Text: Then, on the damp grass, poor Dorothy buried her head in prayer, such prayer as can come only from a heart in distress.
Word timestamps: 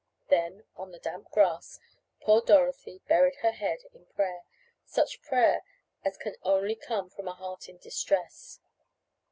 Then, 0.29 0.63
on 0.75 0.89
the 0.89 0.97
damp 0.97 1.29
grass, 1.29 1.79
poor 2.21 2.41
Dorothy 2.41 3.03
buried 3.07 3.35
her 3.43 3.51
head 3.51 3.83
in 3.93 4.07
prayer, 4.07 4.45
such 4.83 5.21
prayer 5.21 5.61
as 6.03 6.17
can 6.17 6.33
come 6.41 6.53
only 6.53 6.73
from 7.15 7.27
a 7.27 7.35
heart 7.35 7.69
in 7.69 7.77
distress. 7.77 8.59